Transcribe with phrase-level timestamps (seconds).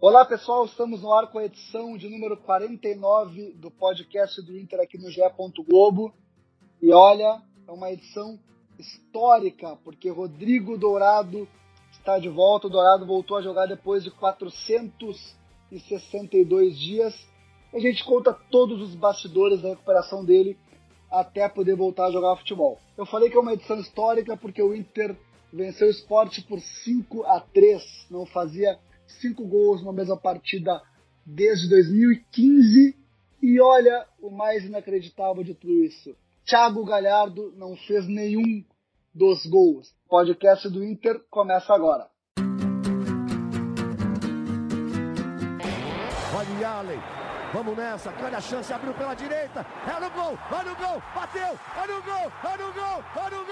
[0.00, 4.80] Olá pessoal, estamos no ar com a edição de número 49 do podcast do Inter
[4.80, 5.22] aqui no GE.
[5.66, 6.12] Globo.
[6.82, 8.38] E olha, é uma edição
[8.78, 11.48] histórica, porque Rodrigo Dourado
[11.92, 12.66] está de volta.
[12.66, 17.26] O Dourado voltou a jogar depois de 462 dias.
[17.72, 20.58] A gente conta todos os bastidores da recuperação dele
[21.10, 22.78] até poder voltar a jogar futebol.
[22.98, 25.16] Eu falei que é uma edição histórica porque o Inter
[25.50, 30.80] venceu o esporte por 5 a 3 Não fazia cinco gols numa mesma partida
[31.24, 32.96] desde 2015.
[33.42, 36.16] E olha o mais inacreditável de tudo isso.
[36.46, 38.64] Thiago Galhardo não fez nenhum
[39.14, 39.88] dos gols.
[40.06, 42.08] O podcast do Inter começa agora.
[46.36, 46.98] Olha Allen,
[47.52, 51.58] vamos nessa, olha a chance, abriu pela direita, é no gol, olha no gol, bateu,
[51.76, 53.43] é no gol, é no gol, é no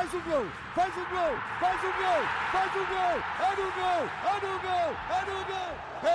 [0.00, 3.20] Faz o gol, faz o gol, faz o gol, faz o gol.
[3.44, 5.72] É no gol, é no gol, é no gol.
[6.08, 6.10] É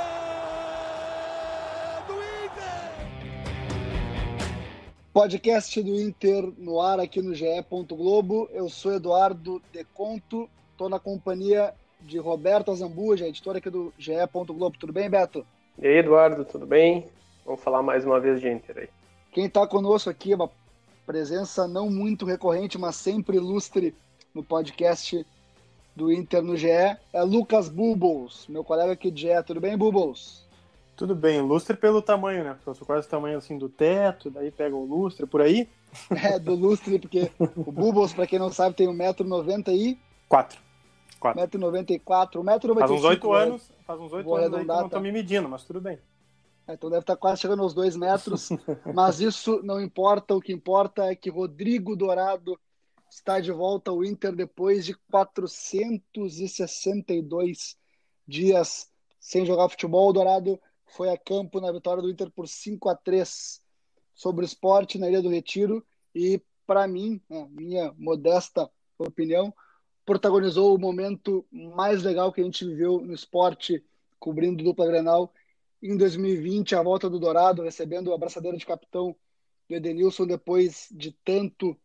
[2.08, 2.90] do Inter.
[5.14, 7.46] Podcast do Inter no ar aqui no GE.
[7.88, 8.50] Globo.
[8.52, 14.14] Eu sou Eduardo Deconto, estou na companhia de Roberto Azambuja, editor aqui do GE.
[14.34, 14.80] Globo.
[14.80, 15.46] Tudo bem, Beto?
[15.80, 17.06] E aí, Eduardo, tudo bem?
[17.46, 18.90] Vamos falar mais uma vez de Inter aí.
[19.32, 20.50] Quem está conosco aqui é uma
[21.06, 23.96] presença não muito recorrente, mas sempre ilustre
[24.34, 25.26] no podcast
[25.96, 29.44] do Inter no GE, é Lucas Bubbles, meu colega aqui de GE.
[29.46, 30.46] Tudo bem, Bubbles?
[30.96, 32.54] Tudo bem, lustre pelo tamanho, né?
[32.54, 35.68] Porque eu sou quase o tamanho assim do teto, daí pega o lustre por aí.
[36.12, 39.98] É, do lustre, porque o Bubbles, para quem não sabe, tem 1,90m e.
[40.28, 40.60] 4.
[41.22, 42.80] 1,94m, 1,95m.
[42.80, 45.48] Faz uns 8 anos, faz uns 8 anos aí que eu não tô me medindo,
[45.48, 45.98] mas tudo bem.
[46.68, 48.50] É, então deve estar quase chegando aos dois metros,
[48.94, 50.36] mas isso não importa.
[50.36, 52.60] O que importa é que Rodrigo Dourado
[53.10, 57.78] está de volta ao Inter depois de 462
[58.28, 58.90] dias
[59.20, 60.10] sem jogar futebol.
[60.10, 63.62] O Dourado foi a campo na vitória do Inter por 5 a 3
[64.14, 69.54] sobre o esporte na Ilha do Retiro e, para mim, né, minha modesta opinião,
[70.06, 73.84] protagonizou o momento mais legal que a gente viveu no esporte
[74.20, 75.32] cobrindo dupla Grenal
[75.82, 79.16] em 2020, a volta do Dourado, recebendo a abraçadeira de capitão
[79.70, 81.78] do Edenilson depois de tanto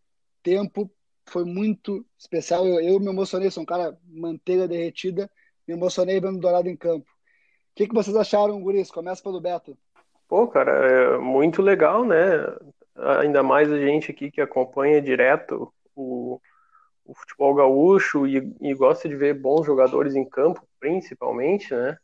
[0.42, 0.90] tempo.
[1.26, 2.66] Foi muito especial.
[2.66, 5.30] Eu, eu me emocionei, sou um cara manteiga derretida,
[5.66, 7.08] me emocionei vendo o Dourado em campo.
[7.10, 8.90] O que, que vocês acharam, Guris?
[8.90, 9.76] Começa pelo Beto.
[10.28, 12.16] Pô, cara, é muito legal, né?
[13.20, 16.40] Ainda mais a gente aqui que acompanha direto o,
[17.04, 21.96] o futebol gaúcho e, e gosta de ver bons jogadores em campo, principalmente, né?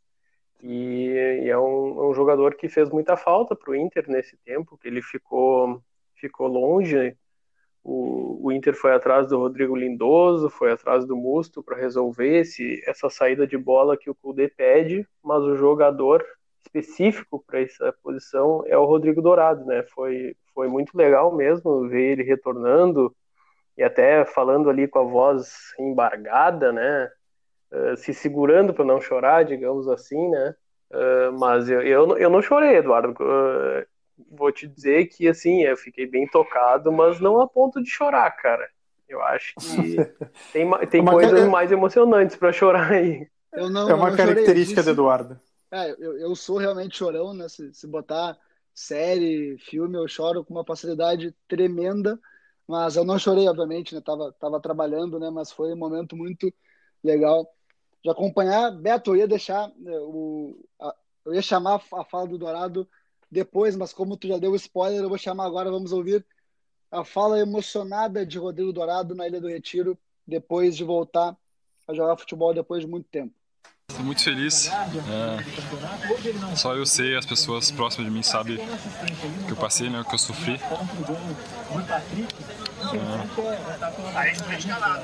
[0.63, 4.37] E, e é, um, é, um, jogador que fez muita falta para o Inter nesse
[4.39, 5.83] tempo, que ele ficou,
[6.15, 7.17] ficou longe.
[7.85, 12.83] O, o Inter foi atrás do Rodrigo Lindoso, foi atrás do Musto para resolver esse,
[12.87, 16.25] essa saída de bola que o Kudê pede, mas o jogador
[16.65, 19.85] específico para essa posição é o Rodrigo Dourado, né?
[19.95, 23.15] Foi, foi muito legal mesmo ver ele retornando
[23.77, 27.11] e até falando ali com a voz embargada, né?
[27.71, 30.55] Eh, se segurando para não chorar, digamos assim, né?
[30.89, 33.11] Uh, mas eu, eu, eu não chorei, Eduardo.
[33.21, 33.85] Uh,
[34.31, 38.31] vou te dizer que, assim, eu fiquei bem tocado, mas não a ponto de chorar,
[38.31, 38.69] cara.
[39.09, 39.97] Eu acho que
[40.53, 41.51] tem, tem é coisas cara...
[41.51, 43.29] mais emocionantes para chorar aí.
[43.53, 45.41] Não, é uma característica do Eduardo.
[45.73, 47.49] É, eu, eu sou realmente chorão, né?
[47.49, 48.37] Se, se botar
[48.73, 52.19] série, filme, eu choro com uma facilidade tremenda.
[52.69, 54.01] Mas eu não chorei, obviamente, né?
[54.01, 55.31] Tava, tava trabalhando, né?
[55.31, 56.53] Mas foi um momento muito
[57.03, 57.47] legal
[58.07, 58.71] de acompanhar.
[58.71, 60.95] Beto, eu ia deixar né, o, a,
[61.25, 62.89] eu ia chamar a fala do Dourado
[63.29, 65.73] depois, mas como tu já deu spoiler, eu vou chamar agora.
[65.73, 66.25] Vamos ouvir
[66.91, 71.37] a fala emocionada de Rodrigo Dourado na Ilha do Retiro, depois de voltar
[71.89, 73.35] a jogar futebol depois de muito tempo.
[73.91, 74.69] Estou muito feliz.
[74.69, 78.59] É, só eu sei, as pessoas próximas de mim sabem
[79.47, 80.61] que eu passei, né, que eu sofri.
[82.95, 83.27] É,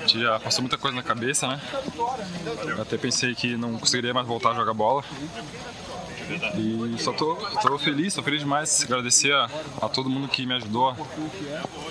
[0.07, 1.61] já passou muita coisa na cabeça, né?
[2.67, 5.03] Eu até pensei que não conseguiria mais voltar a jogar bola.
[6.57, 8.85] E só tô, tô feliz, tô feliz demais.
[8.85, 9.49] Agradecer a,
[9.81, 10.97] a todo mundo que me ajudou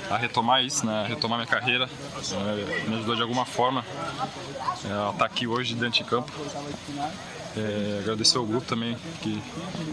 [0.10, 1.06] a, retomar isso, né?
[1.08, 1.88] Retomar minha carreira.
[1.88, 3.86] É, me ajudou de alguma forma
[4.86, 6.32] é, a estar tá aqui hoje dentro de campo.
[7.58, 9.42] É, agradecer ao grupo também que,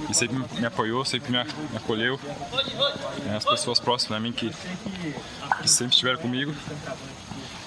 [0.07, 1.39] que, sempre me apoiou, sempre me,
[1.77, 2.19] acolheu.
[3.27, 4.51] É, as pessoas próximas a mim que,
[5.63, 6.55] que sempre estiveram comigo.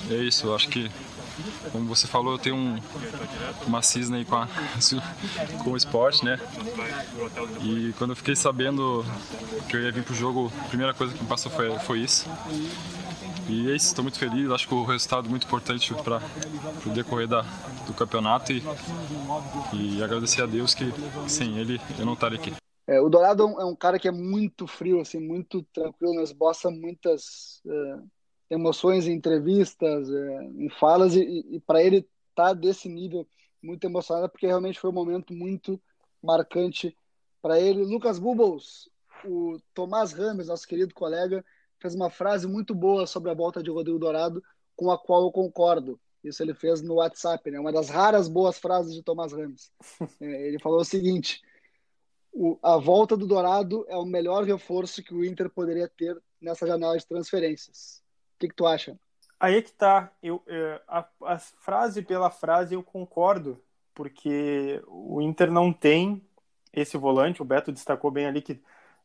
[0.10, 0.90] É isso, eu acho que
[1.72, 2.80] como você falou, eu tenho um,
[3.66, 4.48] uma cisna aí com, a,
[5.64, 6.40] com o esporte, né?
[7.62, 9.06] E quando eu fiquei sabendo
[9.70, 12.28] que eu ia vir pro jogo, a primeira coisa que me passou foi, foi isso.
[13.50, 16.22] E é isso, estou muito feliz, acho que o resultado é muito importante para
[16.86, 17.42] o decorrer da,
[17.86, 18.64] do campeonato e,
[19.74, 20.86] e agradecer a Deus que
[21.28, 22.54] sem ele eu não estaria aqui.
[22.88, 26.24] É, o Dourado é um cara que é muito frio, assim, muito tranquilo, né?
[26.24, 31.22] esboça muitas é, emoções em entrevistas, é, em falas, e,
[31.52, 32.06] e para ele
[32.36, 33.28] tá desse nível
[33.62, 35.82] muito emocionado, porque realmente foi um momento muito
[36.22, 36.96] marcante
[37.42, 37.84] para ele.
[37.84, 38.90] Lucas Bubbles,
[39.26, 41.46] o Tomás Rames, nosso querido colega,
[41.82, 44.44] fez uma frase muito boa sobre a volta de Rodrigo Dourado,
[44.76, 46.00] com a qual eu concordo.
[46.24, 47.60] Isso ele fez no WhatsApp, né?
[47.60, 49.72] Uma das raras boas frases de Tomás Rames.
[50.22, 51.42] É, ele falou o seguinte:
[52.32, 56.68] o, a volta do Dourado é o melhor reforço que o Inter poderia ter nessa
[56.68, 58.04] janela de transferências.
[58.36, 58.98] O que, que tu acha?
[59.40, 60.12] Aí é que tá.
[60.22, 63.60] Eu, é, a, a, frase pela frase eu concordo,
[63.96, 66.24] porque o Inter não tem
[66.72, 67.42] esse volante.
[67.42, 68.62] O Beto destacou bem ali que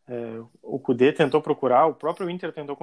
[0.08, 2.76] é, o Cudê tentou procurar, o próprio Inter tentou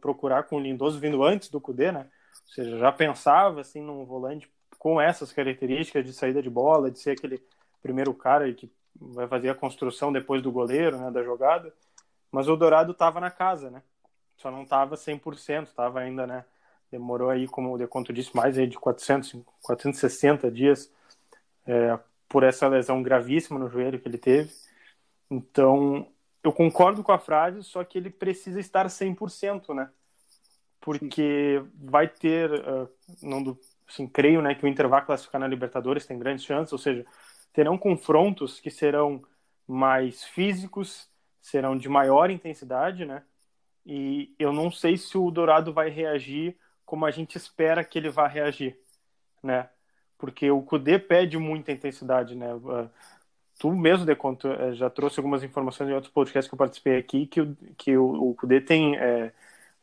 [0.00, 2.08] procurar com o Lindoso vindo antes do Cudê, né?
[2.46, 6.98] Ou seja, já pensava assim num volante com essas características de saída de bola, de
[6.98, 7.42] ser aquele
[7.80, 11.72] primeiro cara que vai fazer a construção depois do goleiro, né, da jogada.
[12.30, 13.82] Mas o Dourado estava na casa, né?
[14.36, 16.44] Só não estava 100%, estava ainda, né?
[16.90, 20.92] Demorou aí, como o Deconto disse, mais aí de 400, 460 dias
[21.66, 21.98] é,
[22.28, 24.50] por essa lesão gravíssima no joelho que ele teve.
[25.30, 26.06] Então,
[26.44, 29.90] eu concordo com a frase, só que ele precisa estar 100%, né?
[30.78, 32.88] Porque vai ter, uh,
[33.22, 33.58] não,
[33.88, 37.06] assim, creio, né, que o Inter vai classificar na Libertadores, tem grandes chances, ou seja,
[37.50, 39.22] terão confrontos que serão
[39.66, 41.08] mais físicos,
[41.40, 43.22] serão de maior intensidade, né?
[43.86, 48.10] E eu não sei se o Dourado vai reagir como a gente espera que ele
[48.10, 48.78] vá reagir,
[49.42, 49.70] né?
[50.18, 52.48] Porque o Kudê pede muita intensidade, né?
[52.68, 52.88] Ah,
[53.58, 56.98] tu mesmo, de conta, eh, já trouxe algumas informações de outros podcasts que eu participei
[56.98, 59.32] aqui, que o, que o, o Kudê tem, é,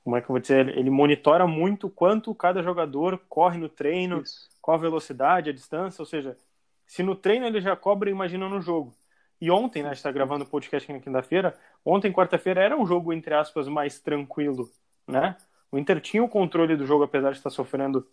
[0.04, 4.22] como é que eu vou dizer, ele monitora muito quanto cada jogador corre no treino,
[4.22, 4.50] Isso.
[4.62, 6.38] qual a velocidade, a distância, ou seja,
[6.86, 8.94] se no treino ele já cobra, imagina no jogo.
[9.40, 12.78] E ontem, né, a gente está gravando o podcast aqui na quinta-feira, ontem, quarta-feira, era
[12.78, 14.70] um jogo, entre aspas, mais tranquilo,
[15.08, 15.36] né?
[15.72, 18.06] O Inter tinha o controle do jogo, apesar de estar sofrendo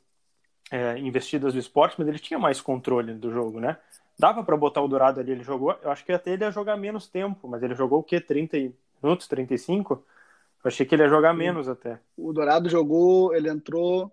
[0.71, 3.77] é, investidas do esporte, mas ele tinha mais controle do jogo, né?
[4.19, 6.77] Dava para botar o Dourado ali, ele jogou, eu acho que até ele ia jogar
[6.77, 8.21] menos tempo, mas ele jogou o quê?
[8.21, 8.57] 30
[9.03, 9.95] minutos, 35?
[9.95, 12.01] Eu achei que ele ia jogar menos até.
[12.17, 14.13] O Dourado jogou, ele entrou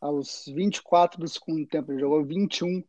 [0.00, 2.84] aos 24 do segundo tempo, ele jogou 21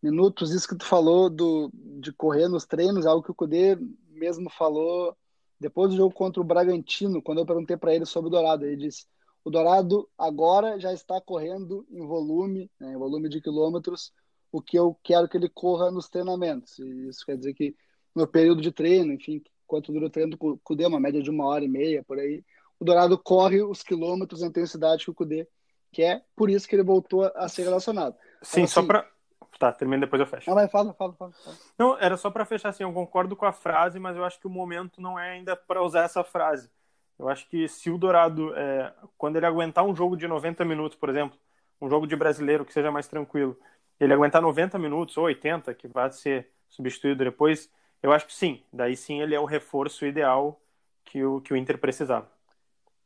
[0.00, 0.52] minutos.
[0.52, 3.76] Isso que tu falou do, de correr nos treinos, algo que o Cudê
[4.10, 5.16] mesmo falou
[5.58, 8.64] depois do jogo contra o Bragantino, quando eu perguntei para ele sobre o Dourado.
[8.64, 9.06] Ele disse:
[9.44, 14.12] o Dourado agora já está correndo em volume, né, em volume de quilômetros,
[14.54, 16.78] o que eu quero que ele corra nos treinamentos.
[16.78, 17.74] E isso quer dizer que
[18.14, 21.44] no período de treino, enfim, quanto dura o treino do Cudê, uma média de uma
[21.46, 22.44] hora e meia por aí,
[22.78, 25.48] o Dourado corre os quilômetros, a intensidade que o Cudê
[25.90, 28.14] quer, por isso que ele voltou a ser relacionado.
[28.42, 29.10] Sim, assim, só para
[29.58, 30.48] Tá, termina depois eu fecho.
[30.50, 31.56] Não, mas fala, fala, fala, fala.
[31.78, 34.48] Não, era só para fechar assim, eu concordo com a frase, mas eu acho que
[34.48, 36.68] o momento não é ainda para usar essa frase.
[37.16, 40.98] Eu acho que se o Dourado, é, quando ele aguentar um jogo de 90 minutos,
[40.98, 41.38] por exemplo,
[41.80, 43.56] um jogo de brasileiro que seja mais tranquilo,
[44.04, 47.70] ele aguentar 90 minutos ou 80, que vai ser substituído depois,
[48.02, 48.62] eu acho que sim.
[48.72, 50.60] Daí sim ele é o reforço ideal
[51.04, 52.28] que o, que o Inter precisava.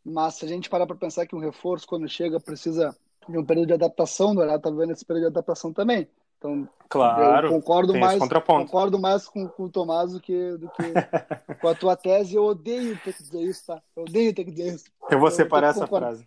[0.04, 2.96] Mas se a gente parar para pensar que um reforço, quando chega, precisa
[3.28, 6.08] de um período de adaptação, o Dourado está vendo esse período de adaptação também.
[6.38, 10.82] Então, claro, eu concordo mais, concordo mais com, com o Tomás do que, do que
[11.60, 12.36] com a tua tese.
[12.36, 13.82] Eu odeio ter que dizer isso, tá?
[13.96, 14.84] Eu odeio ter que dizer isso.
[15.10, 16.26] Eu vou separar essa frase.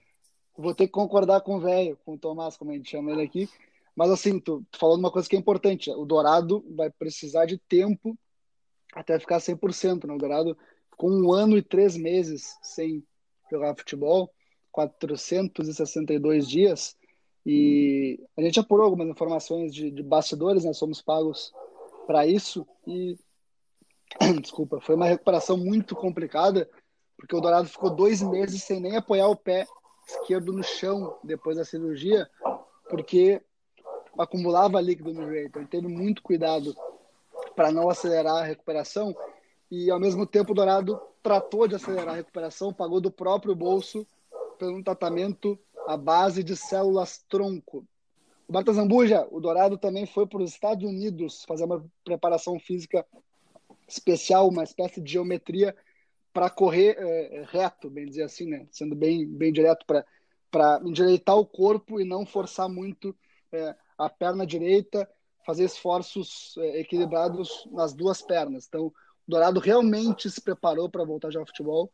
[0.58, 3.24] Vou ter que concordar com o velho, com o Tomás, como a gente chama ele
[3.24, 3.50] aqui.
[3.96, 5.92] Mas assim, tu, tu falando uma coisa que é importante.
[5.92, 8.18] O Dourado vai precisar de tempo
[8.94, 10.06] até ficar 100%.
[10.06, 10.14] Né?
[10.14, 10.58] O Dourado
[10.90, 13.04] ficou um ano e três meses sem
[13.50, 14.32] jogar futebol,
[14.72, 16.96] 462 dias
[17.46, 20.74] e a gente apurou algumas informações de, de bastidores, né?
[20.74, 21.52] Somos pagos
[22.06, 23.18] para isso e
[24.42, 26.70] desculpa, foi uma recuperação muito complicada
[27.18, 29.68] porque o Dourado ficou dois meses sem nem apoiar o pé
[30.08, 32.28] esquerdo no chão depois da cirurgia,
[32.90, 33.42] porque
[34.18, 35.48] acumulava líquido no joelho.
[35.48, 36.76] Então ele teve muito cuidado
[37.56, 39.16] para não acelerar a recuperação
[39.70, 44.06] e ao mesmo tempo o Dourado tratou de acelerar a recuperação, pagou do próprio bolso
[44.58, 47.86] pelo tratamento a base de células tronco.
[48.48, 53.06] O Marta Zambuja, o Dourado também foi para os Estados Unidos fazer uma preparação física
[53.88, 55.76] especial, uma espécie de geometria
[56.34, 58.68] para correr é, reto, bem dizer assim, né?
[58.72, 63.16] sendo bem, bem direto para endireitar o corpo e não forçar muito
[63.52, 65.10] é, a perna direita,
[65.46, 68.68] fazer esforços é, equilibrados nas duas pernas.
[68.68, 68.94] Então, o
[69.28, 71.92] Dourado realmente se preparou para voltar a jogar futebol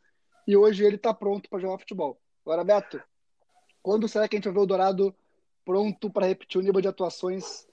[0.47, 2.17] e hoje ele está pronto para jogar futebol.
[2.45, 3.01] Agora, Beto,
[3.81, 5.15] quando será que a gente vai ver o Dourado
[5.65, 7.67] pronto para repetir o nível de atuações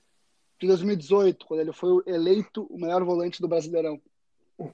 [0.61, 4.01] de 2018, quando ele foi eleito o melhor volante do Brasileirão?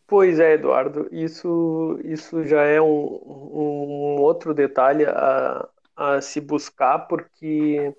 [0.07, 7.01] Pois é, Eduardo, isso, isso já é um, um outro detalhe a, a se buscar,
[7.01, 7.95] porque,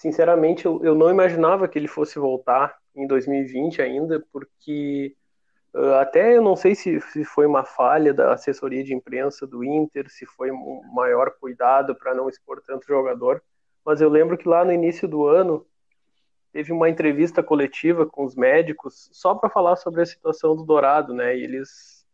[0.00, 5.14] sinceramente, eu, eu não imaginava que ele fosse voltar em 2020 ainda, porque
[5.74, 9.62] uh, até eu não sei se, se foi uma falha da assessoria de imprensa do
[9.62, 13.42] Inter, se foi um maior cuidado para não expor tanto jogador,
[13.84, 15.66] mas eu lembro que lá no início do ano
[16.50, 21.12] teve uma entrevista coletiva com os médicos só para falar sobre a situação do Dourado,
[21.12, 21.36] né?
[21.36, 22.06] E eles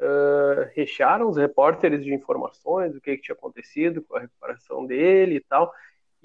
[0.00, 5.36] uh, rechearam os repórteres de informações do que, que tinha acontecido com a recuperação dele
[5.36, 5.70] e tal,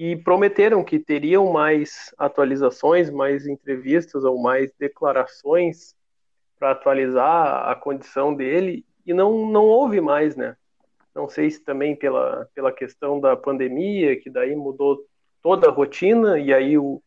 [0.04, 5.96] e prometeram que teriam mais atualizações, mais entrevistas ou mais declarações
[6.58, 10.58] para atualizar a condição dele, e não, não houve mais, né?
[11.14, 15.06] Não sei se também pela, pela questão da pandemia, que daí mudou
[15.40, 17.00] toda a rotina, e aí o,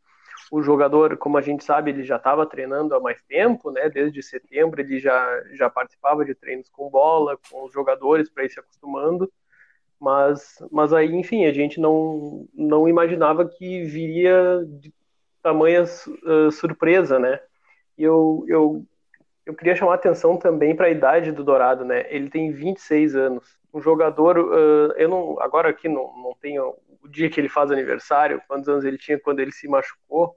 [0.52, 3.90] o jogador, como a gente sabe, ele já estava treinando há mais tempo, né?
[3.90, 8.50] Desde setembro ele já, já participava de treinos com bola, com os jogadores para ir
[8.50, 9.28] se acostumando.
[10.04, 14.92] Mas, mas aí, enfim, a gente não, não imaginava que viria de
[15.42, 17.40] tamanha uh, surpresa, né?
[17.96, 18.84] E eu, eu,
[19.46, 22.04] eu queria chamar atenção também para a idade do Dourado, né?
[22.14, 23.58] Ele tem 26 anos.
[23.72, 27.70] Um jogador, uh, eu não, agora aqui não, não tenho o dia que ele faz
[27.70, 30.36] aniversário, quantos anos ele tinha quando ele se machucou,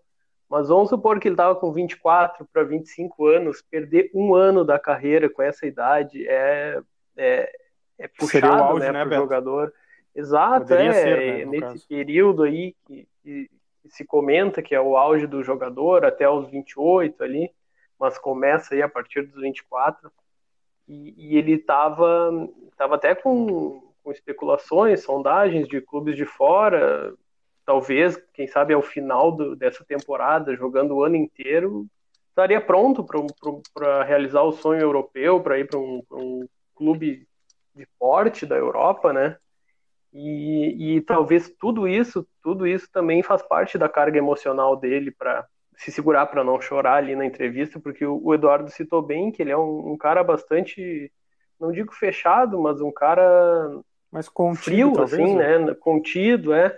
[0.49, 4.79] mas vamos supor que ele estava com 24 para 25 anos, perder um ano da
[4.79, 6.79] carreira com essa idade é,
[7.17, 7.51] é,
[7.99, 9.73] é puxado auge, né, né para o jogador.
[10.15, 11.87] Exato, é, ser, né, nesse caso.
[11.87, 13.49] período aí que, que,
[13.81, 17.51] que, se comenta que é o auge do jogador até os 28 ali,
[17.99, 20.11] mas começa aí a partir dos 24,
[20.87, 27.13] e, e ele estava tava até com com especulações, sondagens de clubes de fora,
[27.65, 31.85] talvez, quem sabe ao final do, dessa temporada, jogando o ano inteiro,
[32.29, 33.05] estaria pronto
[33.73, 37.27] para realizar o sonho europeu, para ir para um, um, clube
[37.77, 39.37] de porte da Europa, né?
[40.13, 45.45] E, e, talvez tudo isso, tudo isso também faz parte da carga emocional dele para
[45.75, 49.41] se segurar para não chorar ali na entrevista, porque o, o, Eduardo citou bem que
[49.43, 51.11] ele é um, um cara bastante,
[51.59, 53.79] não digo fechado, mas um cara
[54.11, 55.59] mais contido, frio, talvez, assim, né?
[55.59, 55.75] né?
[55.75, 56.75] Contido, é.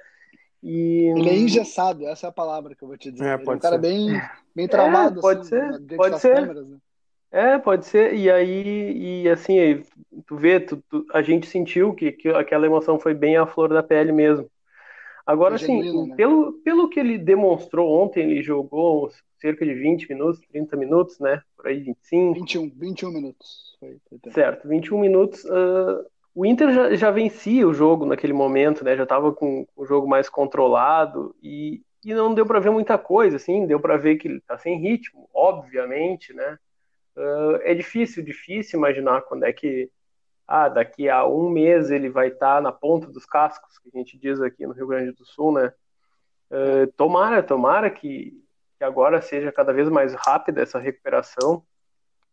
[0.61, 1.13] E...
[1.15, 3.25] Ele é engessado, essa é a palavra que eu vou te dizer.
[3.25, 3.81] É, pode Ele é um cara ser.
[3.81, 4.21] bem,
[4.53, 6.35] bem travado, é, pode assim, ser, pode ser.
[6.35, 6.77] Câmeras, né?
[7.31, 8.13] É, pode ser.
[8.13, 9.83] E aí, e assim,
[10.25, 13.69] tu vê, tu, tu, a gente sentiu que, que aquela emoção foi bem à flor
[13.69, 14.49] da pele mesmo.
[15.25, 16.15] Agora, assim, né?
[16.15, 21.41] pelo, pelo que ele demonstrou ontem, ele jogou cerca de 20 minutos, 30 minutos, né?
[21.55, 22.33] Por aí, 25.
[22.33, 23.77] 21, 21 minutos.
[23.79, 25.43] Foi, foi certo, 21 minutos.
[25.45, 28.95] Uh, o Inter já, já, vencia o jogo naquele momento, né?
[28.97, 33.35] Já estava com o jogo mais controlado e, e não deu para ver muita coisa,
[33.35, 33.67] assim.
[33.67, 36.57] Deu para ver que ele está sem ritmo, obviamente, né?
[37.19, 39.91] Uh, é difícil, difícil imaginar quando é que,
[40.47, 43.97] ah, daqui a um mês ele vai estar tá na ponta dos cascos, que a
[43.97, 45.73] gente diz aqui no Rio Grande do Sul, né?
[46.49, 48.33] Uh, tomara, tomara que,
[48.77, 51.63] que agora seja cada vez mais rápida essa recuperação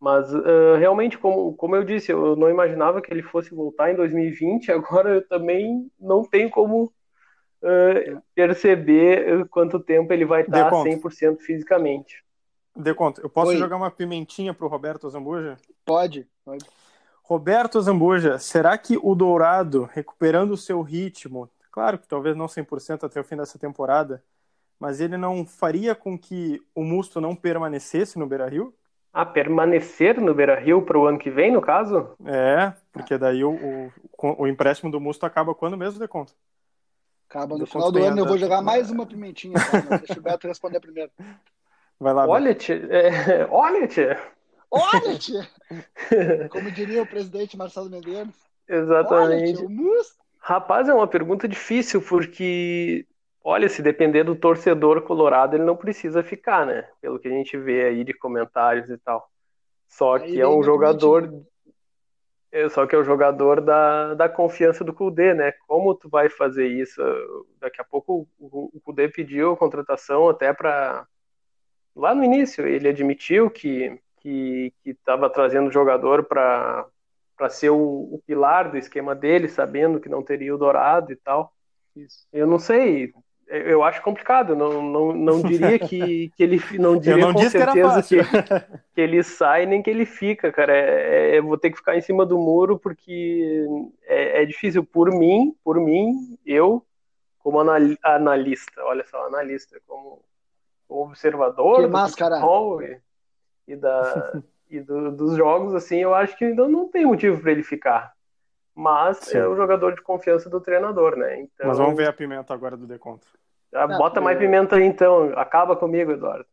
[0.01, 3.97] mas uh, realmente, como, como eu disse, eu não imaginava que ele fosse voltar em
[3.97, 4.71] 2020.
[4.73, 12.23] Agora eu também não tenho como uh, perceber quanto tempo ele vai estar 100% fisicamente.
[12.77, 13.57] De conta, eu posso Oi.
[13.57, 15.57] jogar uma pimentinha para o Roberto Zambuja?
[15.85, 16.65] Pode, pode.
[17.23, 23.05] Roberto Zambuja, será que o Dourado, recuperando o seu ritmo, claro que talvez não 100%
[23.05, 24.23] até o fim dessa temporada,
[24.79, 28.75] mas ele não faria com que o Musto não permanecesse no Beira-Rio?
[29.17, 32.11] a permanecer no Beira Rio para o ano que vem, no caso?
[32.23, 36.35] É, porque daí o, o, o empréstimo do Musto acaba quando mesmo de conta?
[37.27, 39.55] Acaba no final do ano, eu vou jogar mais uma pimentinha.
[39.55, 39.97] Tá?
[39.97, 41.11] Deixa o Beto responder primeiro.
[41.99, 42.77] Vai lá, Olha, tia.
[42.91, 44.21] É, olha, tia.
[44.71, 45.49] Olha, tia.
[46.51, 48.35] Como diria o presidente Marcelo Medeiros.
[48.69, 49.59] Exatamente.
[49.59, 53.07] Olha, tia, Rapaz, é uma pergunta difícil, porque
[53.49, 56.89] Olha, se depender do torcedor colorado, ele não precisa ficar, né?
[57.01, 59.31] Pelo que a gente vê aí de comentários e tal.
[59.87, 61.33] Só que é um jogador.
[62.51, 65.53] É, só que é o jogador da, da confiança do Kudê, né?
[65.69, 67.01] Como tu vai fazer isso?
[67.61, 71.07] Daqui a pouco o, o Kudê pediu a contratação até para.
[71.97, 76.85] Lá no início, ele admitiu que que estava trazendo o jogador para
[77.49, 81.53] ser o, o pilar do esquema dele, sabendo que não teria o Dourado e tal.
[81.95, 82.27] Isso.
[82.33, 83.13] Eu não sei,
[83.47, 88.03] eu acho complicado, não, não, não diria que, que ele não diria não com certeza
[88.03, 88.17] que,
[88.95, 90.77] que, ele sai nem que ele fica, cara.
[90.77, 93.65] É, é, eu vou ter que ficar em cima do muro porque
[94.03, 96.83] é, é difícil por mim, por mim, eu
[97.39, 97.61] como
[98.03, 100.21] analista, olha só, analista, como
[100.89, 102.41] observador que máscara.
[102.83, 103.01] e,
[103.73, 107.53] e, da, e do, dos jogos, assim, eu acho que ainda não tem motivo para
[107.53, 108.17] ele ficar
[108.77, 109.39] mas Sim.
[109.39, 111.41] é o jogador de confiança do treinador, né?
[111.41, 113.27] Então, mas vamos ver a pimenta agora do decontro.
[113.73, 115.33] Ah, bota mais pimenta aí, então.
[115.39, 116.45] Acaba comigo, Eduardo.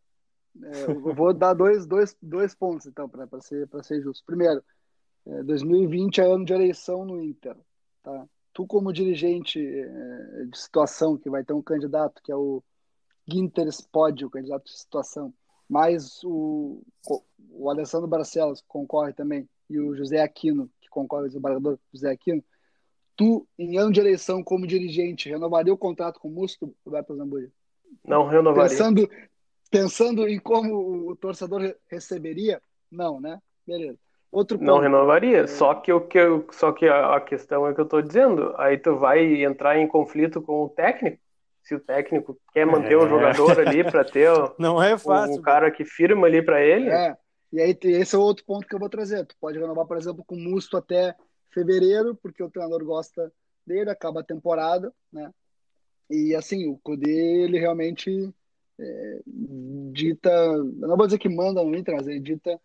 [0.64, 4.24] É, eu vou dar dois, dois, dois pontos, então, para ser, ser justo.
[4.26, 4.64] Primeiro,
[5.28, 7.58] é, 2020 é ano de eleição no Inter.
[8.02, 8.26] Tá?
[8.54, 12.64] Tu, como dirigente é, de situação, que vai ter um candidato, que é o
[13.28, 15.34] Ginter Spod, o candidato de situação,
[15.70, 16.82] mais o,
[17.52, 22.44] o Alessandro Barcelos, que concorre também, e o José Aquino, concorda, o desembargador José Aquino,
[23.16, 27.52] tu, em ano de eleição como dirigente, renovaria o contrato com o Musto, Roberto Zambuja?
[28.06, 28.70] Não renovaria.
[28.70, 29.10] Pensando,
[29.70, 32.62] pensando em como o torcedor receberia?
[32.92, 33.42] Não, né?
[33.66, 33.98] Beleza.
[34.32, 34.68] Outro ponto.
[34.68, 35.48] Não renovaria, é...
[35.48, 38.78] só que o que eu, só que a, questão é que eu estou dizendo, aí
[38.78, 41.20] tu vai entrar em conflito com o técnico,
[41.64, 42.98] se o técnico quer manter é.
[42.98, 44.30] o jogador ali para ter
[44.60, 46.90] não é fácil, um cara que firma ali para ele.
[46.90, 47.16] É.
[47.52, 49.26] E aí esse é outro ponto que eu vou trazer.
[49.26, 51.16] Tu pode renovar, por exemplo, com o Musto até
[51.52, 53.32] fevereiro, porque o treinador gosta
[53.66, 55.32] dele, acaba a temporada, né?
[56.10, 58.34] E assim, o Kudê, ele realmente
[58.80, 59.20] é,
[59.92, 62.60] dita, não vou dizer que manda no Inter, mas ele dita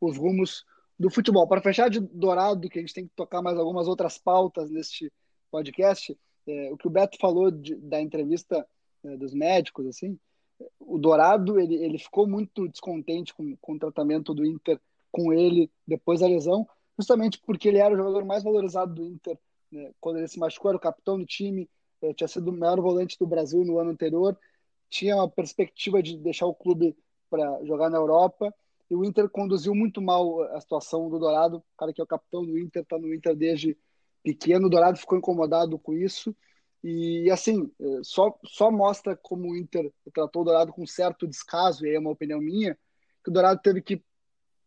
[0.00, 0.64] os rumos
[0.98, 1.46] do futebol.
[1.46, 5.12] Para fechar de dourado, que a gente tem que tocar mais algumas outras pautas neste
[5.50, 6.16] podcast,
[6.46, 8.66] é, o que o Beto falou de, da entrevista
[9.04, 10.18] é, dos médicos, assim,
[10.78, 14.78] o Dourado ele, ele ficou muito descontente com, com o tratamento do Inter
[15.10, 16.66] com ele depois da lesão,
[16.98, 19.38] justamente porque ele era o jogador mais valorizado do Inter
[19.70, 19.92] né?
[20.00, 21.68] quando ele se machucou, era o capitão do time,
[22.02, 24.36] eh, tinha sido o maior volante do Brasil no ano anterior,
[24.88, 26.96] tinha uma perspectiva de deixar o clube
[27.28, 28.52] para jogar na Europa,
[28.90, 32.06] e o Inter conduziu muito mal a situação do Dourado, o cara que é o
[32.06, 33.78] capitão do Inter, está no Inter desde
[34.22, 36.34] pequeno, o Dourado ficou incomodado com isso,
[36.82, 41.84] e assim, é, só, só mostra como o Inter tratou o Dourado com certo descaso,
[41.84, 42.78] e aí é uma opinião minha,
[43.22, 44.02] que o Dourado teve que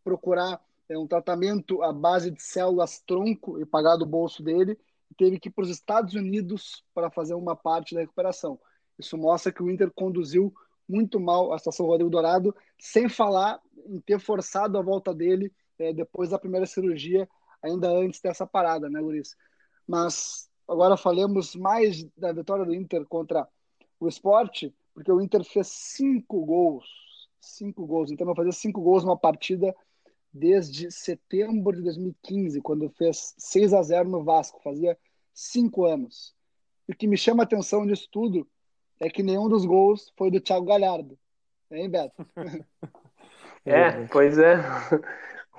[0.03, 4.77] procurar é, um tratamento à base de células tronco e pagar do bolso dele,
[5.09, 8.59] e teve que ir para os Estados Unidos para fazer uma parte da recuperação.
[8.97, 10.53] Isso mostra que o Inter conduziu
[10.87, 15.51] muito mal a situação do Rodrigo Dourado, sem falar em ter forçado a volta dele
[15.79, 17.27] é, depois da primeira cirurgia,
[17.61, 19.35] ainda antes dessa parada, né, Luiz?
[19.87, 23.47] Mas agora falemos mais da vitória do Inter contra
[23.99, 26.85] o Sport, porque o Inter fez cinco gols.
[27.41, 28.11] Cinco gols.
[28.11, 29.75] Então vai fazer cinco gols numa partida
[30.31, 34.61] desde setembro de 2015, quando fez 6 a 0 no Vasco.
[34.63, 34.97] Fazia
[35.33, 36.33] cinco anos.
[36.87, 38.47] E o que me chama a atenção disso tudo
[38.99, 41.17] é que nenhum dos gols foi do Thiago Galhardo.
[41.71, 42.25] Hein, Beto?
[43.65, 44.57] É, pois é.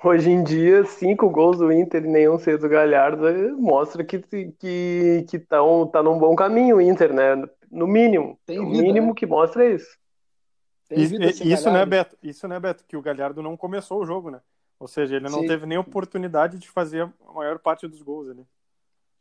[0.04, 3.24] Hoje em dia, cinco gols do Inter e nenhum ser do Galhardo
[3.56, 7.42] mostra que, que, que tá, um, tá num bom caminho o Inter, né?
[7.70, 8.38] No mínimo.
[8.44, 9.14] Tem vida, o mínimo né?
[9.16, 9.96] que mostra é isso.
[10.90, 12.18] Isso, isso, né, Beto?
[12.22, 12.84] Isso, né, Beto?
[12.86, 14.42] Que o Galhardo não começou o jogo, né?
[14.78, 15.46] Ou seja, ele não Sim.
[15.46, 18.44] teve nem oportunidade de fazer a maior parte dos gols ali.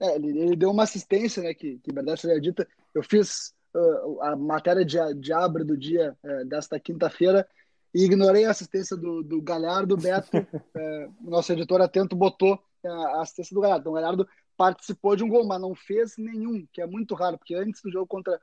[0.01, 1.53] É, ele, ele deu uma assistência, né?
[1.53, 2.67] Que, que verdade seja dita.
[2.93, 7.47] Eu fiz uh, a matéria de, de abre do dia uh, desta quinta-feira
[7.93, 9.95] e ignorei a assistência do, do Galhardo.
[9.95, 10.29] O Beto,
[10.75, 13.81] é, nosso editor atento, botou é, a assistência do Galhardo.
[13.81, 14.27] Então, o Galhardo
[14.57, 17.91] participou de um gol, mas não fez nenhum, que é muito raro, porque antes do
[17.91, 18.39] jogo contra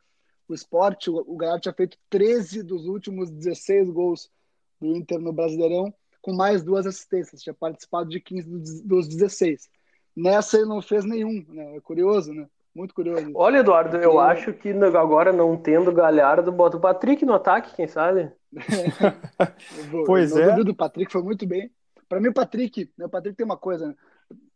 [0.48, 4.30] o Sport, o, o Galhardo tinha feito 13 dos últimos 16 gols
[4.80, 7.42] do Inter no Brasileirão, com mais duas assistências.
[7.42, 9.68] Tinha participado de 15 dos 16.
[10.16, 11.76] Nessa ele não fez nenhum, né?
[11.76, 12.46] É curioso, né?
[12.74, 13.30] Muito curioso.
[13.34, 17.88] Olha, Eduardo, eu acho que agora não tendo Galhardo, bota o Patrick no ataque, quem
[17.88, 18.30] sabe?
[20.06, 20.58] Pois é.
[20.60, 21.70] O Patrick foi muito bem.
[22.08, 23.94] Para mim, o Patrick, né, o Patrick tem uma coisa, né?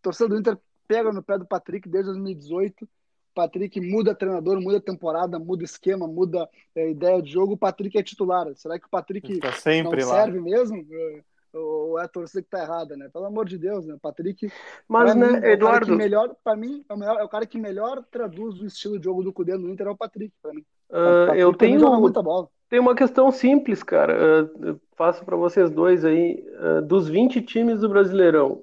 [0.03, 2.85] torcedor do Inter pega no pé do Patrick desde 2018.
[2.85, 2.89] O
[3.35, 7.55] Patrick muda treinador, muda temporada, muda esquema, muda é, ideia de jogo.
[7.55, 8.55] O Patrick é titular.
[8.55, 10.15] Será que o Patrick tá sempre não lá.
[10.23, 10.87] serve mesmo?
[10.91, 11.23] É,
[11.57, 13.09] ou é a torcida que tá errada, né?
[13.13, 13.97] Pelo amor de Deus, né?
[14.01, 14.51] Patrick.
[14.89, 15.93] Mas, né, mim, Eduardo.
[15.93, 18.99] É melhor, para mim, é o, melhor, é o, cara que melhor traduz o estilo
[18.99, 20.65] de jogo do Cudê no Inter, é o Patrick, para mim.
[20.95, 22.01] Uh, eu tenho.
[22.01, 22.49] Muita bola.
[22.69, 24.45] Tem uma questão simples, cara.
[24.45, 26.45] Uh, faço para vocês dois aí.
[26.61, 28.63] Uh, dos 20 times do Brasileirão,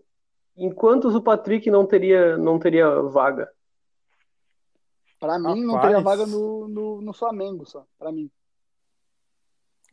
[0.56, 3.52] em quantos o Patrick não teria, não teria vaga?
[5.20, 7.86] Para mim, não teria vaga no, no, no Flamengo só.
[8.00, 8.32] Para mim.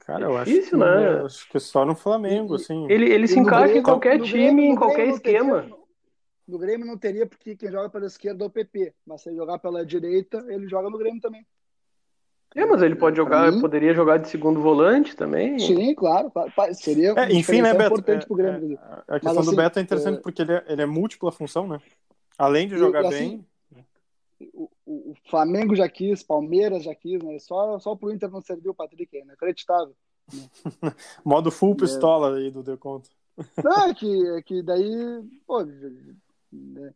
[0.01, 1.25] Cara, eu difícil, acho, que, né?
[1.25, 2.87] acho que só no Flamengo, assim.
[2.89, 5.63] Ele, ele se encaixa Grêmio, em qualquer time, Grêmio, em qualquer esquema.
[5.63, 5.77] Teria,
[6.47, 8.95] no Grêmio não teria, porque quem joga pela esquerda é o PP.
[9.05, 11.45] Mas se ele jogar pela direita, ele joga no Grêmio também.
[12.55, 15.59] É, mas ele pode jogar, mim, poderia jogar de segundo volante também.
[15.59, 16.33] Sim, claro.
[16.73, 17.87] Seria é, enfim, né, Beto?
[17.87, 18.79] importante é, pro Grêmio.
[18.79, 21.31] É, a questão mas, do assim, Beto é interessante porque ele é, ele é múltipla
[21.31, 21.81] função, né?
[22.39, 23.87] Além de jogar e, assim, bem.
[24.55, 27.39] O, o, Flamengo já quis, Palmeiras já quis, né?
[27.39, 29.95] Só, só pro Inter não serviu o Patrick, é inacreditável.
[30.33, 30.95] Né?
[31.25, 33.11] Modo full pistola aí do Deconto.
[33.63, 36.93] Não, é que, é que daí, pô, né?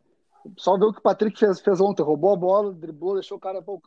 [0.56, 3.40] só ver o que o Patrick fez, fez ontem, roubou a bola, driblou, deixou o
[3.40, 3.80] cara, pô, o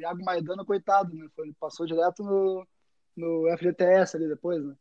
[0.00, 1.28] Iago Maidana, coitado, né?
[1.34, 2.66] Foi, passou direto no,
[3.16, 4.74] no FGTS ali depois, né?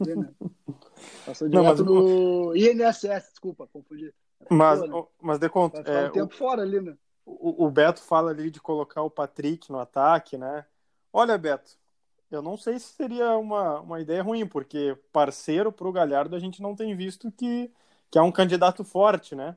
[0.00, 0.34] né?
[1.26, 2.52] Passou direto Não, mas...
[2.52, 4.12] no INSS, desculpa, confundi.
[4.50, 5.06] Mas, Pô, né?
[5.20, 5.80] mas de conta.
[5.80, 6.96] É, um tempo o, fora ali, né?
[7.24, 10.64] O, o Beto fala ali de colocar o Patrick no ataque, né?
[11.12, 11.72] Olha, Beto,
[12.30, 16.62] eu não sei se seria uma, uma ideia ruim, porque parceiro pro Galhardo a gente
[16.62, 17.70] não tem visto que,
[18.10, 19.56] que é um candidato forte, né?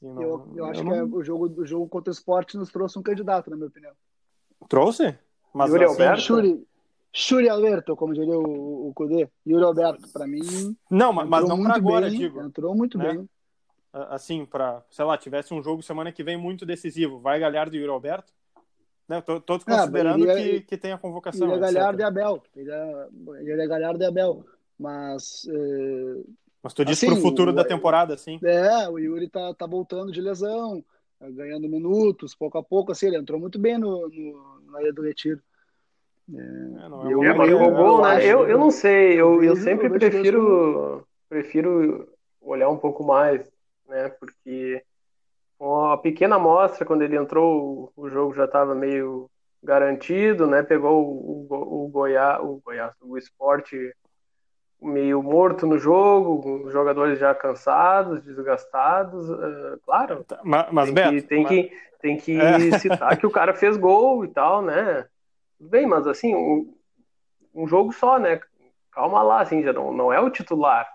[0.00, 2.70] Não, eu, eu, acho eu que é, o, jogo, o jogo contra o esporte nos
[2.70, 3.94] trouxe um candidato, na minha opinião.
[4.68, 5.16] Trouxe?
[5.52, 6.20] Mas Yuri assim, Alberto?
[6.22, 6.66] Shuri,
[7.12, 9.28] Shuri Alberto, como diria o, o Kudê.
[9.46, 10.76] Yuri Alberto, para mim.
[10.90, 12.40] Não, mas não para agora, bem, digo.
[12.40, 13.12] Entrou muito né?
[13.12, 13.28] bem
[13.92, 17.78] assim, para, sei lá, tivesse um jogo semana que vem muito decisivo, vai Galhardo e
[17.78, 18.32] Yuri Alberto?
[19.08, 19.20] Né?
[19.20, 21.46] Todos é, considerando é, que, que tem a convocação.
[21.48, 22.42] Ele é Galhardo e Abel.
[22.56, 23.08] Ele é,
[23.40, 24.44] ele é Galhardo e Abel.
[24.78, 25.46] Mas.
[25.48, 26.22] É...
[26.62, 28.38] Mas tu disse assim, pro futuro o, da temporada, sim.
[28.44, 30.82] É, o Yuri tá, tá voltando de lesão,
[31.18, 34.92] tá ganhando minutos, pouco a pouco, assim, ele entrou muito bem no, no, na área
[34.92, 35.40] do retiro.
[36.34, 36.40] É,
[36.88, 38.24] não eu, é, marcou gol, né?
[38.24, 42.08] Eu, eu não sei, eu, eu sempre prefiro, prefiro
[42.40, 43.52] olhar um pouco mais
[43.92, 44.08] né?
[44.08, 44.82] Porque
[45.58, 49.30] com a pequena amostra, quando ele entrou, o jogo já estava meio
[49.62, 50.62] garantido, né?
[50.62, 53.94] Pegou o, o, o Goiás, o Goiás, o esporte
[54.82, 60.24] meio morto no jogo, jogadores já cansados, desgastados, uh, claro.
[60.24, 61.48] Tá, mas, mas tem, Beto, que, tem mas...
[61.48, 62.76] que tem que é.
[62.78, 65.06] citar que o cara fez gol e tal, né?
[65.58, 66.74] Bem, mas assim, um,
[67.54, 68.40] um jogo só, né?
[68.90, 70.86] Calma lá, assim, já não, não é o titular.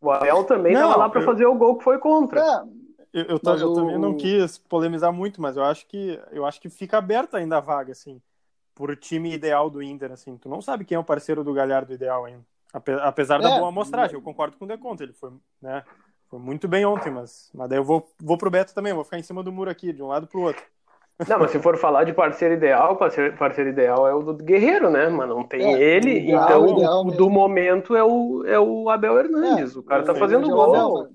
[0.00, 1.24] O Abel também estava lá para eu...
[1.24, 2.40] fazer o gol que foi contra.
[2.40, 2.62] É,
[3.12, 3.74] eu, eu, eu o...
[3.74, 7.58] também não quis polemizar muito, mas eu acho que eu acho que fica aberta ainda
[7.58, 8.20] a vaga, assim,
[8.74, 10.36] por time ideal do Inter, assim.
[10.36, 12.44] Tu não sabe quem é o parceiro do Galhardo ideal ainda.
[12.72, 15.30] Apesar é, da boa amostragem, eu concordo com o Deconto, ele foi,
[15.60, 15.84] né,
[16.28, 19.18] foi muito bem ontem, mas, mas daí eu vou, vou pro Beto também, vou ficar
[19.18, 20.64] em cima do muro aqui, de um lado pro outro.
[21.28, 24.90] Não, mas se for falar de parceiro ideal, parceiro, parceiro ideal é o do Guerreiro,
[24.90, 25.08] né?
[25.08, 28.88] Mas não tem é, ele, ideal, então ideal o do momento é o, é o
[28.88, 29.76] Abel Hernandes.
[29.76, 31.08] É, o cara tá fazendo gol, Abel,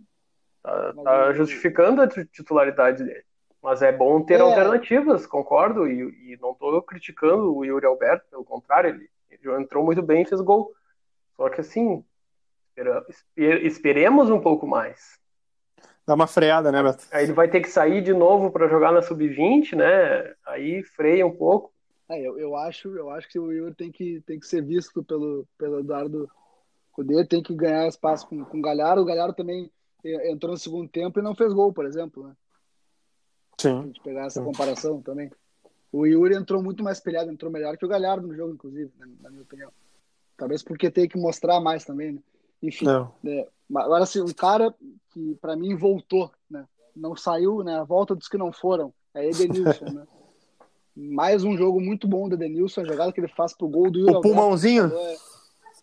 [0.64, 3.24] tá, tá justificando a titularidade dele.
[3.62, 4.42] Mas é bom ter é.
[4.42, 9.84] alternativas, concordo, e, e não tô criticando o Yuri Alberto, pelo contrário, ele, ele entrou
[9.84, 10.72] muito bem e fez gol.
[11.38, 12.04] Só que assim,
[13.38, 15.20] esperemos um pouco mais.
[16.06, 17.06] Dá uma freada, né, Beto?
[17.12, 20.34] Aí ele vai ter que sair de novo para jogar na sub-20, né?
[20.46, 21.72] Aí freia um pouco.
[22.10, 25.04] É, eu, eu, acho, eu acho que o Yuri tem que, tem que ser visto
[25.04, 26.30] pelo, pelo Eduardo
[26.94, 29.02] Cudê, tem que ganhar espaço com, com o Galhardo.
[29.02, 29.70] O Galhardo também
[30.04, 32.34] entrou no segundo tempo e não fez gol, por exemplo, né?
[33.60, 33.80] Sim.
[33.80, 34.46] A gente pegar essa Sim.
[34.46, 35.30] comparação também.
[35.92, 39.08] O Yuri entrou muito mais pilhado, entrou melhor que o Galhardo no jogo, inclusive, né,
[39.20, 39.72] na minha opinião.
[40.38, 42.22] Talvez porque tem que mostrar mais também, né?
[42.62, 42.86] Enfim,
[43.26, 44.74] é, agora assim, um cara
[45.12, 46.66] que para mim voltou, né?
[46.96, 47.80] Não saiu, né?
[47.80, 48.94] A volta dos que não foram.
[49.14, 50.08] É Edenilson, né?
[50.96, 54.00] Mais um jogo muito bom do Edenilson, a jogada que ele faz pro gol do
[54.00, 54.92] Yuri O pulmãozinho.
[54.92, 55.18] É,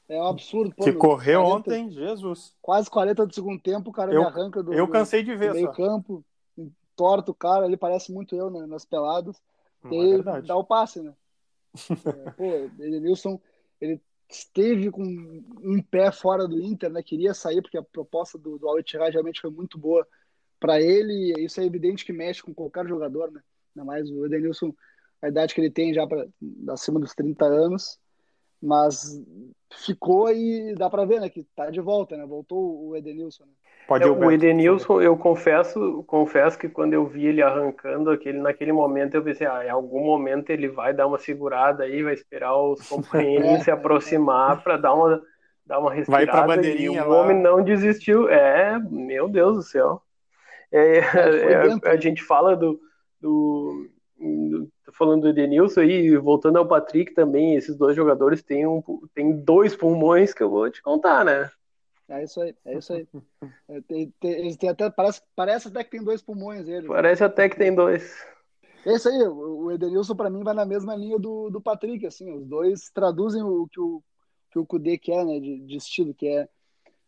[0.09, 0.75] é um absurdo.
[0.75, 2.53] Pô, que correu 40, ontem, Jesus.
[2.61, 5.51] Quase 40 do segundo tempo, o cara eu, me arranca do, eu cansei de ver,
[5.51, 5.73] do meio só.
[5.73, 6.25] campo,
[6.97, 9.41] torta o cara, ele parece muito eu né, nas peladas.
[9.91, 11.13] e é dá o passe, né?
[12.07, 12.45] é, pô,
[12.83, 13.41] Edenilson,
[13.81, 14.01] ele
[14.35, 17.03] esteve com um pé fora do Inter, né?
[17.03, 18.77] Queria sair porque a proposta do, do al
[19.11, 20.07] realmente foi muito boa
[20.59, 21.33] para ele.
[21.37, 23.41] E isso é evidente que mexe com qualquer jogador, né?
[23.75, 24.75] Ainda mais o Edenilson,
[25.23, 26.27] a idade que ele tem já para
[26.69, 27.99] acima dos 30 anos,
[28.61, 29.21] mas
[29.73, 31.29] ficou e dá para ver, né?
[31.29, 32.27] Que tá de volta, né?
[32.27, 33.45] Voltou o Edenilson.
[33.45, 33.53] Né?
[33.87, 38.73] Pode é, o Edenilson, eu confesso, confesso que quando eu vi ele arrancando aquele, naquele
[38.73, 42.57] momento, eu pensei, ah, em algum momento ele vai dar uma segurada aí, vai esperar
[42.57, 45.23] os companheiros se aproximar para dar uma,
[45.67, 46.25] dar uma respirada.
[46.25, 48.29] Vai pra bandeirinha e o homem não desistiu.
[48.31, 50.01] É, meu Deus do céu.
[50.73, 51.03] É, é,
[51.85, 52.81] é a gente fala do,
[53.21, 58.83] do, do falando do Edenilson aí, voltando ao Patrick também, esses dois jogadores têm, um,
[59.15, 61.51] têm dois pulmões que eu vou te contar, né?
[62.09, 63.09] É isso aí, é isso aí.
[63.69, 66.87] É, tem, tem, eles têm até, parece, parece até que tem dois pulmões ele.
[66.87, 68.23] Parece até que tem dois.
[68.85, 72.31] É isso aí, o Edenilson para mim vai na mesma linha do, do Patrick, assim,
[72.31, 74.03] os dois traduzem o que o,
[74.51, 76.47] que o Kudê quer, né, de, de estilo, que é,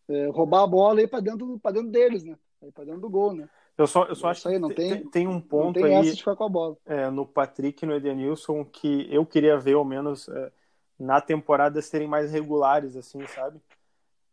[0.09, 3.03] é roubar a bola e ir para dentro, pra dentro deles, né, ir para dentro
[3.03, 3.47] do gol, né.
[3.77, 5.93] Eu só, eu só acho aí, que não tem, tem, um ponto não tem aí
[5.93, 6.77] essa de ficar com a bola.
[6.87, 10.51] É, no Patrick e no Edenilson que eu queria ver, ao menos, é,
[10.99, 13.61] na temporada serem mais regulares, assim, sabe?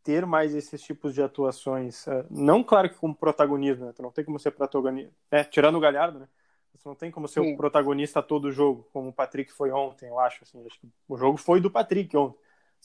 [0.03, 2.07] Ter mais esses tipos de atuações.
[2.07, 3.93] É, não, claro que como protagonismo, né?
[3.95, 5.13] Tu não tem como ser protagonista.
[5.31, 6.27] É, tirando o Galhardo, né?
[6.75, 7.53] Você não tem como ser Sim.
[7.53, 10.43] o protagonista todo o jogo, como o Patrick foi ontem, eu acho.
[10.43, 12.37] Assim, acho que o jogo foi do Patrick ontem.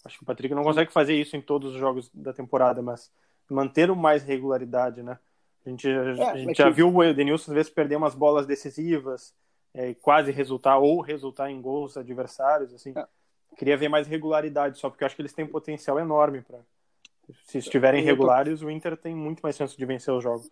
[0.05, 3.11] Acho que o Patrick não consegue fazer isso em todos os jogos da temporada, mas
[3.51, 5.19] manter mais regularidade, né?
[5.67, 9.35] A gente, é, a gente já viu o Edenilson às vezes perder umas bolas decisivas,
[9.75, 12.93] é, quase resultar ou resultar em gols adversários, assim.
[12.97, 13.07] É.
[13.57, 16.61] Queria ver mais regularidade, só porque eu acho que eles têm um potencial enorme para
[17.45, 20.51] se estiverem regulares, o Inter tem muito mais chance de vencer os jogos.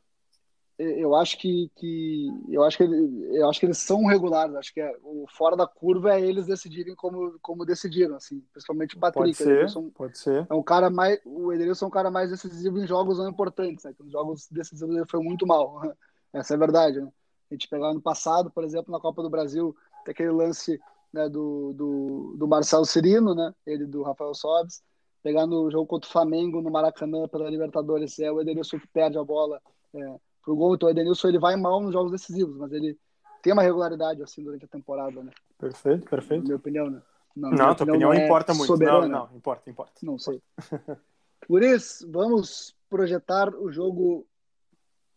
[0.78, 4.54] Eu acho que, que eu acho que eu acho que eles são regulares.
[4.56, 8.44] Acho que é, o fora da curva é eles decidirem como como decidiram assim.
[8.52, 10.46] Principalmente o Patrick pode ser, Ederson, pode ser.
[10.48, 13.86] é um cara mais o Ederson é um cara mais decisivo em jogos não importantes
[13.86, 13.94] né?
[13.98, 15.80] nos jogos decisivos ele foi muito mal.
[16.30, 17.10] Essa é a verdade né?
[17.50, 20.78] a gente pegar no passado por exemplo na Copa do Brasil tem aquele lance
[21.10, 23.50] né, do, do, do Marcelo Cirino né?
[23.66, 24.82] Ele do Rafael Sobes
[25.26, 29.18] pegar no jogo contra o Flamengo no Maracanã pela Libertadores é o Ederson que perde
[29.18, 29.60] a bola
[29.92, 30.76] é, pro gol.
[30.76, 32.96] Então o Edenilson ele vai mal nos jogos decisivos, mas ele
[33.42, 35.32] tem uma regularidade assim durante a temporada, né?
[35.58, 36.42] Perfeito, perfeito.
[36.42, 37.02] Na minha opinião, né?
[37.34, 38.68] Não, não tua opinião, não importa muito.
[38.68, 39.08] Soberana.
[39.08, 39.92] Não, não, importa, importa.
[40.00, 40.40] Não sei.
[41.48, 44.24] Por isso, vamos projetar o jogo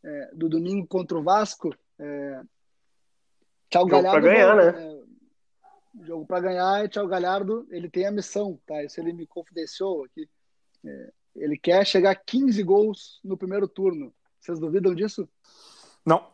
[0.03, 1.69] é, do domingo contra o Vasco.
[1.99, 2.41] É...
[3.69, 4.21] Tchau, Galhardo.
[4.21, 4.98] Pra ganhar, né?
[6.01, 8.83] Jogo para ganhar e Tchau Galhardo, ele tem a missão, tá?
[8.83, 10.29] Isso ele me confidenciou aqui.
[10.85, 11.11] É...
[11.35, 14.13] Ele quer chegar a 15 gols no primeiro turno.
[14.39, 15.27] Vocês duvidam disso?
[16.05, 16.27] Não.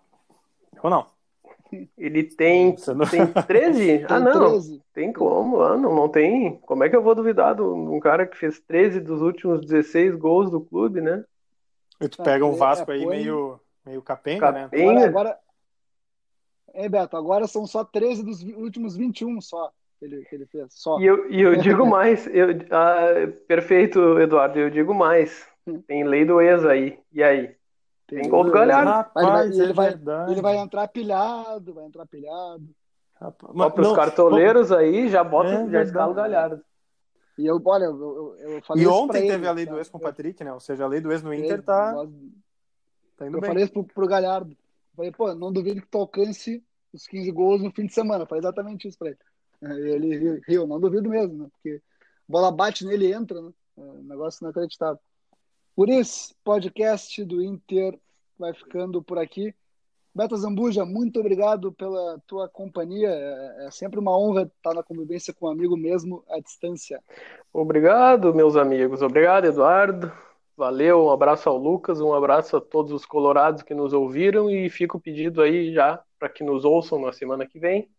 [0.83, 1.07] Eu não.
[1.97, 3.05] Ele tem, não...
[3.05, 4.05] tem 13?
[4.09, 4.51] ah, não.
[4.51, 4.81] 13.
[4.93, 5.61] Tem como?
[5.61, 6.57] Ah, não, não tem.
[6.59, 10.15] Como é que eu vou duvidar de um cara que fez 13 dos últimos 16
[10.15, 11.23] gols do clube, né?
[11.99, 14.63] E tu pega um é, Vasco é, aí meio, meio capenga, né?
[14.63, 14.93] capenga.
[14.93, 15.05] né?
[15.05, 15.39] Agora, agora...
[16.75, 20.67] É, Beto, agora são só 13 dos últimos 21 só que ele, que ele fez.
[20.69, 20.99] Só.
[20.99, 22.27] E eu, e eu digo mais.
[22.27, 24.59] Eu, ah, perfeito, Eduardo.
[24.59, 25.47] Eu digo mais.
[25.65, 25.81] Hum.
[25.81, 26.99] Tem lei do ex aí.
[27.11, 27.55] E aí?
[28.07, 28.91] Tem gol do Galhardo.
[28.91, 32.63] Rapaz, ele, vai, ele, vai, ele vai entrar pilhado, vai entrar pilhado.
[33.19, 36.61] Rapaz, para os cartoleiros aí, já bota, é já escala o Galhardo.
[37.37, 39.89] E eu, olha, eu, eu, eu falei E ontem teve ele, a lei do ex
[39.89, 40.53] com o Patrick, né?
[40.53, 41.93] Ou seja, a lei do ex no Inter tá,
[43.17, 43.49] tá indo eu bem.
[43.49, 44.55] falei isso pro, pro Galhardo.
[44.95, 48.25] Falei, pô, não duvido que tu alcance os 15 gols no fim de semana.
[48.25, 49.17] Falei exatamente isso pra ele.
[49.61, 51.47] Ele riu, não duvido mesmo, né?
[51.51, 53.51] Porque a bola bate nele e entra, né?
[53.77, 54.99] É um negócio inacreditável.
[55.75, 57.99] Por isso, podcast do Inter
[58.39, 59.53] vai ficando por aqui.
[60.13, 63.09] Beto Zambuja, muito obrigado pela tua companhia.
[63.09, 67.03] É, é sempre uma honra estar na convivência com um amigo mesmo à distância.
[67.51, 69.01] Obrigado, meus amigos.
[69.01, 70.09] Obrigado, Eduardo.
[70.57, 74.69] Valeu, um abraço ao Lucas, um abraço a todos os colorados que nos ouviram e
[74.69, 77.89] fica o pedido aí já para que nos ouçam na semana que vem.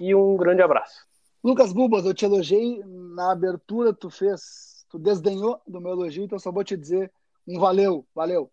[0.00, 1.06] E um grande abraço.
[1.42, 6.38] Lucas Bubas, eu te elogiei na abertura, tu fez tu desdenhou do meu elogio, então
[6.38, 7.12] só vou te dizer
[7.46, 8.50] um valeu, valeu.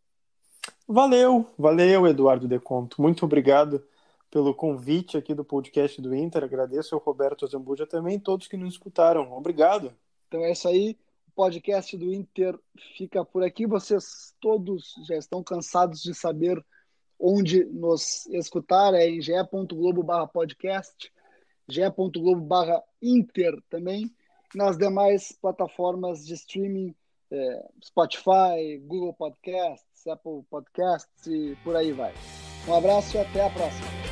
[0.87, 3.01] Valeu, valeu, Eduardo Deconto.
[3.01, 3.81] Muito obrigado
[4.29, 6.43] pelo convite aqui do podcast do Inter.
[6.43, 9.31] Agradeço ao Roberto Zambuja também, todos que nos escutaram.
[9.33, 9.93] Obrigado.
[10.27, 10.97] Então é isso aí.
[11.31, 12.59] O podcast do Inter
[12.97, 13.65] fica por aqui.
[13.65, 16.61] Vocês todos já estão cansados de saber
[17.17, 18.93] onde nos escutar.
[18.93, 21.09] É em ge.globo podcast,
[21.69, 24.13] ge.globo inter também
[24.53, 26.93] nas demais plataformas de streaming,
[27.31, 32.13] é, Spotify, Google Podcasts, Apple Podcasts e por aí vai.
[32.67, 34.10] Um abraço e até a próxima.